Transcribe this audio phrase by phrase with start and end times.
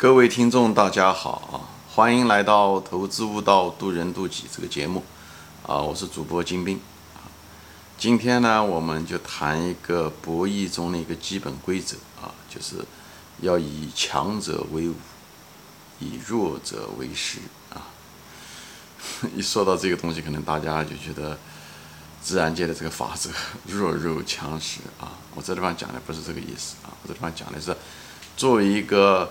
[0.00, 1.60] 各位听众，大家好啊！
[1.94, 5.04] 欢迎来到《投资悟道，渡人渡己》这个节目
[5.66, 5.76] 啊！
[5.76, 6.80] 我是主播金兵
[7.12, 7.28] 啊。
[7.98, 12.76] 今天呢，我们就谈一个博弈中的一个基本规则啊，就是
[13.42, 14.94] 要以强者为伍，
[15.98, 17.84] 以弱者为师啊。
[19.36, 21.38] 一说到这个东西，可能大家就觉得
[22.22, 23.28] 自然界的这个法则
[23.68, 25.12] “弱肉强食”啊。
[25.34, 27.76] 我这地方讲的不是这个意思啊，我这地方讲的是
[28.34, 29.30] 作为一个。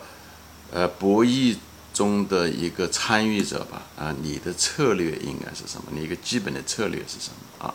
[0.71, 1.57] 呃，博弈
[1.91, 5.85] 中的一个参与者吧，啊，你的策略应该是什么？
[5.91, 7.65] 你一个基本的策略是什么？
[7.65, 7.73] 啊，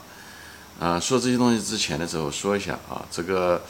[0.79, 3.61] 啊，说这些东西之前的时候，说一下啊，这个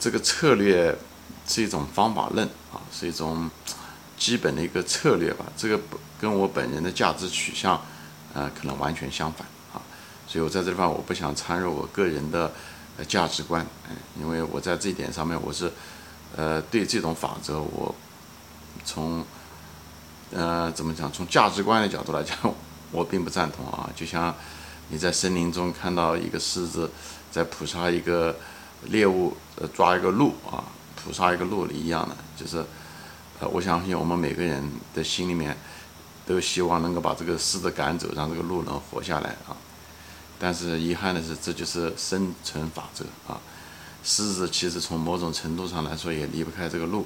[0.00, 0.98] 这个策略
[1.46, 3.48] 是一种方法论啊，是一种
[4.18, 5.46] 基本的一个策略吧。
[5.56, 5.80] 这个
[6.20, 7.80] 跟我本人的价值取向，
[8.34, 9.80] 呃，可能完全相反啊。
[10.26, 12.52] 所以我在这地方我不想掺入我个人的
[13.06, 15.72] 价值观，嗯，因为我在这一点上面我是
[16.34, 17.94] 呃对这种法则我。
[18.86, 19.22] 从，
[20.30, 21.10] 呃，怎么讲？
[21.12, 22.38] 从价值观的角度来讲，
[22.92, 23.90] 我并不赞同啊。
[23.96, 24.32] 就像
[24.88, 26.88] 你在森林中看到一个狮子
[27.30, 28.34] 在捕杀一个
[28.84, 30.64] 猎物，呃，抓一个鹿啊，
[31.04, 32.64] 捕杀一个鹿一样的，就是，
[33.40, 34.64] 呃，我相信我们每个人
[34.94, 35.56] 的心里面
[36.24, 39.56] 都希望能够把这个狮子赶走，让这个鹿能活下来啊。
[40.38, 43.40] 但是遗憾的是，这就是生存法则啊。
[44.04, 47.04] 狮子其实从某种程度上来说也离不开这个鹿。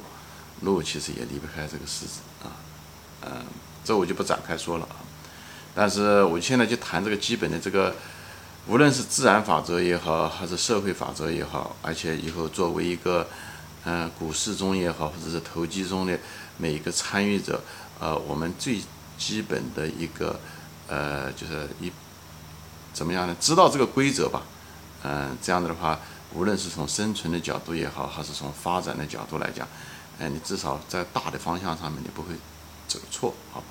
[0.61, 2.53] 路其实也离不开这个狮子啊，
[3.23, 3.45] 嗯，
[3.85, 4.97] 这我就不展开说了啊。
[5.75, 7.95] 但是我现在就谈这个基本的这个，
[8.67, 13.27] 无论是自然法则也好，还是社会法则也好，而且以后作为一个，
[13.85, 16.19] 嗯，股市中也好，或者是投机中的
[16.59, 17.63] 每一个参与者，
[18.01, 18.81] 呃，我们最
[19.17, 20.39] 基本的一个，
[20.89, 21.91] 呃，就是一
[22.93, 23.37] 怎么样呢？
[23.41, 24.43] 知道这个规则吧，
[25.05, 25.99] 嗯，这样子的话，
[26.35, 29.67] 无论是从生存的角度也好，还是从发展的角度来讲。
[30.21, 32.35] 哎，你至少在大的方向上面你不会
[32.87, 33.67] 走错，好吧？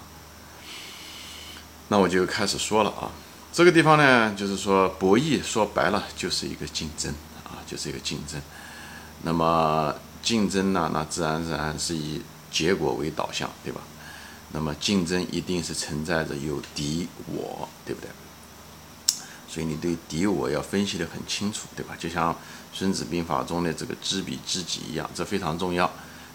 [1.90, 3.12] 那我就开始说了啊。
[3.54, 8.42] 这个地方呢，就是说博弈，说白了就是一个竞争啊，就是一个竞争。
[9.22, 9.94] 那么
[10.24, 12.22] 竞争呢，那自然而然是以
[12.52, 13.82] 结果为导向，对吧？
[14.52, 18.10] 那么竞争一定是存在着有敌我，对不对？
[19.48, 21.96] 所以你对敌我要分析得很清楚，对吧？
[22.00, 22.34] 就像
[22.74, 25.92] 《孙子兵法》中的这个知彼知己一样，这非常重要。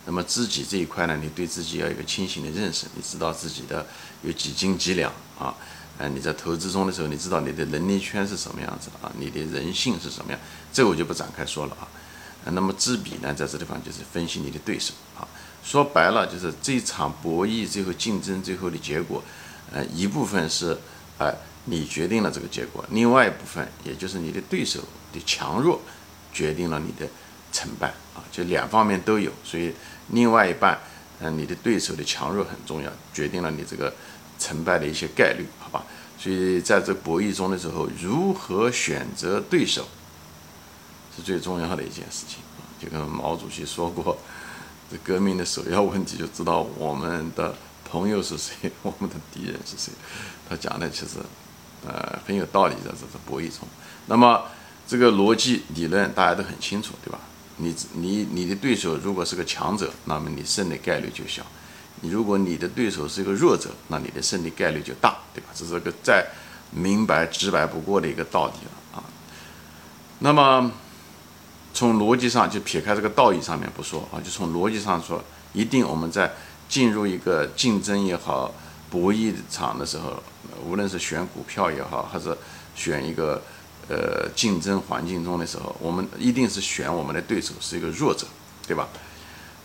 [0.06, 3.86] 那么知己这一块呢，你对自己要一个清醒的认识，你知道自己的
[4.22, 5.54] 有几斤几两啊？
[5.96, 9.10] 哎，你在投资中的时候，你知道你的能力圈是什么样子啊？
[9.18, 10.40] 你的人性是什么样？
[10.72, 11.86] 这我就不展开说了啊。
[12.50, 15.26] 那么知彼呢，在这地方就是分析你的对手啊。
[15.62, 19.22] 说白了，就是这场博弈最后竞争最后的结果，
[19.72, 20.76] 呃，一部分是
[21.16, 21.34] 哎
[21.64, 24.80] 你决定了这个结果，另外一部分也就是你的对手
[25.12, 25.80] 的强弱
[26.32, 27.08] 决定了你的
[27.54, 29.72] 成败啊，就两方面都有，所以。
[30.10, 30.78] 另外一半，
[31.20, 33.90] 嗯，你的对手的强弱很重要，决定了你这个
[34.38, 35.82] 成败的一些概率，好吧？
[36.18, 39.88] 所以在这博弈中的时候，如何选择对手
[41.16, 42.40] 是最重要的一件事情！
[42.78, 44.18] 就跟毛主席说过，
[44.90, 47.54] 这革命的首要问题就知道我们的
[47.90, 49.90] 朋友是谁，我们的敌人是谁。
[50.46, 51.16] 他讲的其实，
[51.86, 53.66] 呃，很有道理在这是博弈中。
[54.04, 54.44] 那么
[54.86, 57.18] 这个逻辑理论大家都很清楚，对吧？
[57.56, 61.42] 你你你的对手如果是个强者，那么你胜的概率就小；
[62.00, 65.50] 你如果你的对手是一个弱者，那你的胜利概率就大，对吧？
[65.54, 66.26] 这是个再
[66.72, 69.04] 明白直白不过的一个道理了啊。
[70.18, 70.72] 那么
[71.72, 75.22] 从逻辑上就撇开这个道义上面不说啊，就从逻辑上说，
[75.52, 76.32] 一定我们在
[76.68, 78.52] 进入一个竞争也好、
[78.90, 80.20] 博弈场的时候，
[80.66, 82.36] 无论是选股票也好，还是
[82.74, 83.40] 选一个。
[83.88, 88.26] 呃，竞争环境中的时候，我们一定是选我们的对手是一个弱者，
[88.66, 88.88] 对吧？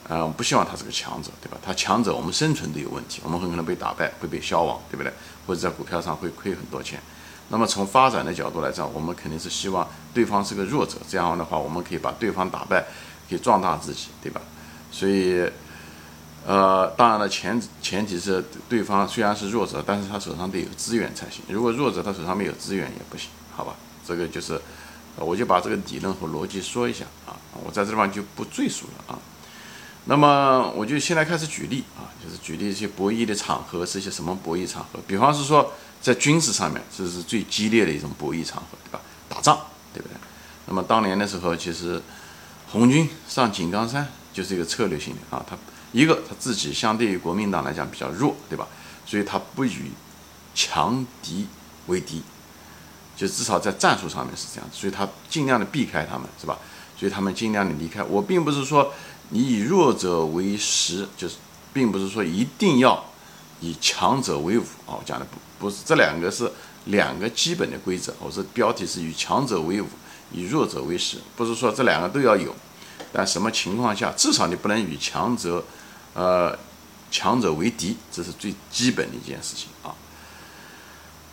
[0.08, 1.58] 呃，不希望他是个强者，对吧？
[1.64, 5.14] 他强者，我们生存都有问题，我们很可能被打败，会被消亡，对不对？
[5.46, 7.00] 或者在股票上会亏很多钱。
[7.50, 12.82] 那么从发展的角度来讲，我们肯定是希望对方是个弱者，这样的话，我们可以把对方打败，
[13.30, 14.42] 可以壮大自己，对吧？
[14.92, 15.48] 所以，
[16.46, 21.44] 呃，当然了，前前提是对方虽然是弱者，但是他手上得有资源才行。
[21.48, 23.76] 如果弱者他手上没有资源也不行，好吧？
[24.10, 24.60] 这个就是，
[25.18, 29.20] 我就把这个理论和逻辑说一下啊，我在这地方就不赘述了啊。
[30.06, 35.00] 那么我就现在开始举例啊，就是举例一些博弈的场合是一些什么博弈场合？
[35.06, 35.72] 比方是说
[36.02, 39.00] 在军事上面，这是最激烈的一种博弈场合，对吧？
[39.30, 39.60] 打仗，
[39.94, 40.16] 对不对？
[40.66, 42.02] 那么当年的时候，其实
[42.72, 45.56] 红军上井冈山就是一个策略性的啊，他
[45.92, 48.68] 一个他自己相对于国民党来讲比较弱，对吧？
[49.06, 49.92] 所以他不与
[50.56, 51.48] 强敌
[51.86, 52.24] 为敌。
[53.20, 56.58] 就至少在战术上面是这样，所以他尽量的避开他们，是吧？
[56.98, 58.02] 所以他们尽量的离开。
[58.02, 58.94] 我并不是说
[59.32, 61.36] 你以弱者为食，就是
[61.74, 63.04] 并不是说一定要
[63.60, 64.96] 以强者为伍啊。
[64.96, 66.50] 我讲的不不是这两个是
[66.86, 68.16] 两个基本的规则。
[68.22, 69.88] 我说标题是以强者为伍，
[70.32, 72.56] 以弱者为食，不是说这两个都要有，
[73.12, 75.62] 但什么情况下至少你不能与强者，
[76.14, 76.58] 呃，
[77.12, 79.92] 强者为敌，这是最基本的一件事情啊。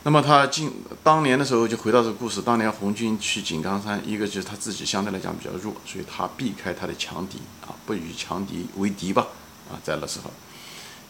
[0.07, 0.73] 那么他进
[1.03, 9.27] 当年的时候就回到这个故事，当年红军去井冈山，一个就是他自己相对来讲比较弱，所以他避开他的强敌啊，不与强敌为敌吧
[9.69, 10.31] 啊，在那时候，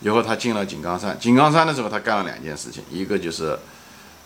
[0.01, 3.59] 以后他进了井冈山，井冈山的时候他干了两件事情，一个就是，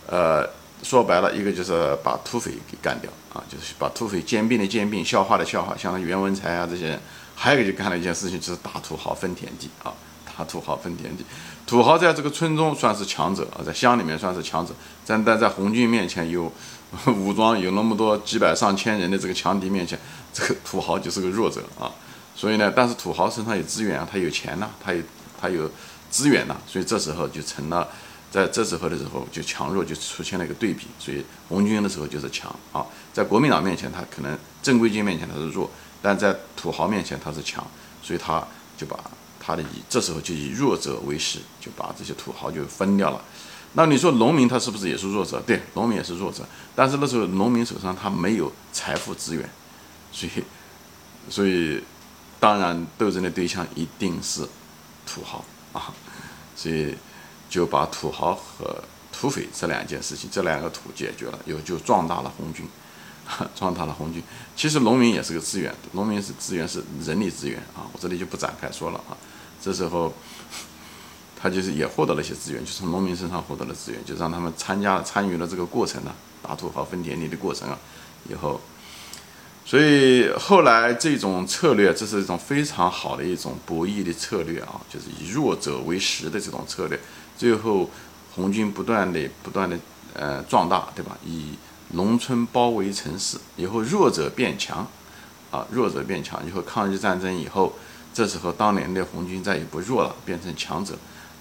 [0.07, 0.49] 呃，
[0.81, 7.01] 说白了，一个就是把土匪给干掉啊，就是把土匪兼并的兼并，笑话的笑话，像袁文才啊这些人，
[7.35, 9.91] 还有一个就干了一件事情，就是打土豪分田地啊。
[10.37, 11.23] 打土豪分田地，
[11.67, 14.73] 土豪在这个村中算是强者啊，在乡里面算是强者，
[15.05, 16.51] 但但在红军面前有
[17.05, 19.99] 武装有那么多几百上千人的这个强敌面前，
[20.33, 21.91] 这个土豪就是个弱者啊。
[22.35, 25.01] 所以呢，但是土豪身上有资源啊，他有钱呐，他有
[25.39, 25.69] 他有
[26.09, 27.87] 资源呐，所以这时候就成了，
[28.31, 30.87] 在这时候的时候就强弱就出现了一个对比。
[30.97, 35.69] 所以红军的时候就是强啊，在国民党面前他可能正规军面前他是弱，
[36.01, 37.65] 但在土豪面前他是强，
[38.01, 38.43] 所以他
[38.75, 38.97] 就把。
[39.43, 43.19] 他的以这时候就以弱者为食，就把这些土豪就分掉了。
[43.73, 45.41] 那你说农民他是不是也是弱者？
[45.41, 46.45] 对，农民也是弱者。
[46.75, 49.49] 但是那时候农民手上他没有财富资源，
[50.11, 50.43] 所以，
[51.29, 51.81] 所以
[52.39, 54.47] 当然斗争的对象一定是
[55.05, 55.43] 土豪
[55.73, 55.93] 啊。
[56.55, 56.95] 所以
[57.49, 62.67] 就把土豪和土匪这两件事情，这两个土解决了，又就壮大了红军。
[63.55, 64.21] 壮大了红军，
[64.57, 69.15] 其实农民也是个资源，农民是资源是人力资源啊，我这里就不展开说了啊。
[69.61, 70.13] 这时候
[71.39, 77.77] 他就是也获得了一些资源，就从农民身上获得了资源，就让他们参加参与了这个过程呢，打土豪分田地的过程啊。
[78.29, 78.61] 以后，
[79.65, 86.99] 所以后来这种策略，这是一种非常好的一种博弈的策略啊，就是以弱者为食的这种策略。
[87.35, 87.89] 最后
[88.35, 89.75] 红军不断的不断的
[90.13, 91.17] 呃壮大，对吧？
[91.25, 91.55] 以
[91.93, 94.87] 农村包围城市以后，弱者变强，
[95.49, 97.73] 啊，弱者变强以后，抗日战争以后，
[98.13, 100.97] 这时候当年的红军再也不弱了，变成强者，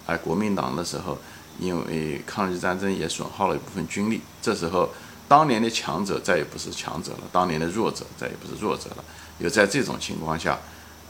[0.07, 1.19] 而国民党的时候，
[1.59, 4.91] 因为抗日战争也损耗了一部分军力，这时候
[5.29, 9.05] 当年的强者再也不是强者了，当年的弱者再也不是弱者了，
[9.39, 10.59] 又在这种情况下，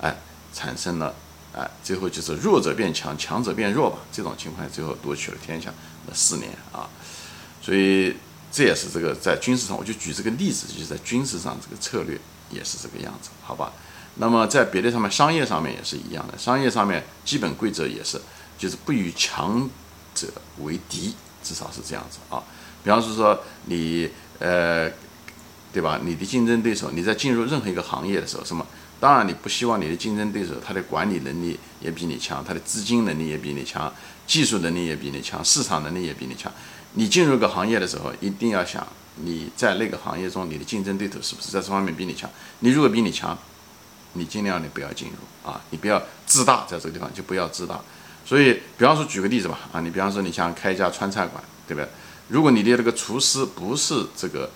[0.00, 0.16] 哎，
[0.52, 1.14] 产生了，
[1.54, 5.72] 哎，最后就是弱者变强，强者变弱吧，这种情况下最后夺取了天下
[6.06, 6.88] 那四年啊，
[7.62, 8.16] 所以。
[8.52, 12.18] 这也是这个在军事上，我就举这个例子，就是在军事上这个策略
[12.50, 13.72] 也是这个样子，好吧？
[14.16, 18.20] 那么在别的上面，商业上面也是一样的，商业上面基本规则也是，
[18.58, 19.68] 就是不与强
[20.14, 20.26] 者
[20.58, 22.42] 为敌，至少是这样子啊。
[22.82, 24.90] 比方说说你呃，
[25.72, 26.00] 对吧？
[26.02, 28.66] 你的竞争对手，你在进入任何一个行业的时候，什么？
[28.98, 33.90] 当然你不希望你的竞争对手他的管理能力也比你强，他的资金能力也比你强，
[34.26, 36.52] 技术能力也比你强，市场能力也比你强。
[36.94, 38.86] 你进入个行业的时候，一定要想
[39.16, 42.28] 你在那个行业中，你的竞争对手是不是在这方面比你强？
[42.58, 43.38] 你如果比你强，
[44.14, 47.80] 你尽量你不要进入啊，你不要自大，在这个地方就不要自大。
[48.24, 51.88] 所以，比方说举个例子吧，啊，你比方说你想开一家川菜馆，对不对？
[52.28, 54.48] 如果你的这个厨师不是这个，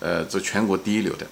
[0.00, 1.26] 呃，这全国第一流的，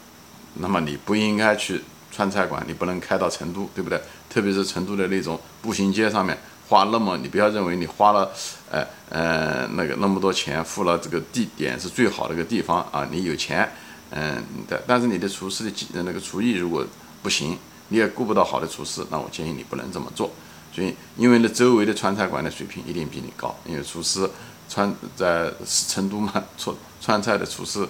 [0.54, 4.00] 那么你不应该去川菜馆，你不能开到成都，对不对？
[4.28, 6.36] 特别是成都的那种步行街上面。
[6.68, 8.30] 花那么，你不要认为你花了，
[8.70, 13.70] 呃呃，那个那么多钱，付了这个地点是最好的一个地方啊，你有钱，
[14.10, 16.86] 嗯的，但是你的厨师的技那个厨艺如果
[17.22, 17.56] 不行，
[17.88, 20.30] 你也雇不到好的厨师，那我建议你不能这么做。
[20.74, 24.28] 所以，因为呢，周围的川菜馆的水平一定比你高，因为厨师
[24.68, 27.86] 川在成都嘛，川川菜的厨师，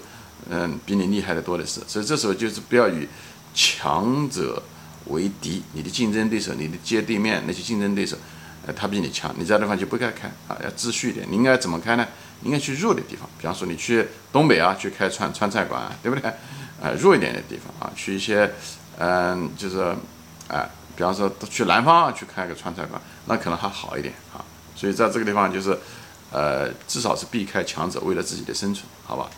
[0.50, 1.80] 嗯，比你厉害的多的是。
[1.86, 3.08] 所以这时候就是不要与
[3.54, 4.62] 强者
[5.06, 8.16] 为敌，你的竞争对手，你的街对面那些竞争对手。
[8.64, 11.26] 呃，他比你强，你这地方就不该开啊，要秩序一点。
[11.28, 12.06] 你应该怎么开呢？
[12.44, 16.32] 应该去弱的地方，比方说你去东北啊，去开川川菜馆，啊对不对？
[16.80, 18.52] 呃，弱一点的地方啊，去一些，
[18.98, 19.94] 嗯，就是，
[20.48, 24.44] 哎，比方说去南方，去开个川菜馆，那可能还好一点啊。
[24.74, 25.78] 所以在这个地方就是，
[26.30, 29.30] 呃，至少是避开强者，为了自己的生存，好吧？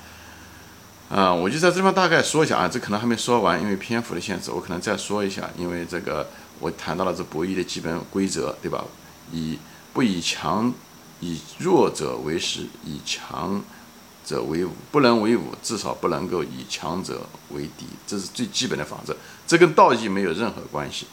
[1.11, 6.27] 嗯，我就在这地方大概说一下啊，这可能还没说完，因为篇幅的限制，我可能再说一下，因为这个
[6.59, 8.85] 我谈到了这博弈的基本规则，对吧？
[9.31, 9.59] 以
[9.93, 10.73] 不以强
[11.21, 13.63] 以弱者为食，以强
[14.25, 19.15] 者为伍，不能为伍，至少不能够以强者为敌，这是最基本的法则。
[19.47, 21.07] 这跟道义没有任何关系，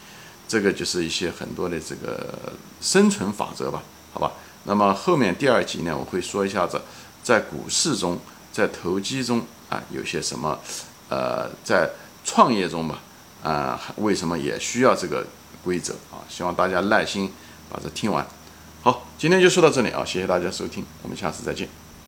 [0.48, 4.32] 这个就是一些很多的这个生存法则吧，好吧。
[4.64, 6.80] 那么后面第二集呢，我会说一下子，
[7.24, 8.20] 在股市中，
[8.52, 10.60] 在投机中啊，有些什么，
[11.10, 11.90] 呃，在
[12.24, 13.00] 创业中吧，
[13.44, 15.26] 啊，为什么也需要这个
[15.64, 16.22] 规则啊？
[16.30, 17.32] 希望大家耐心
[17.70, 18.26] 把这听完。
[18.84, 21.81] 好，今天就说到这里啊，谢谢大家收听，我们下次再见。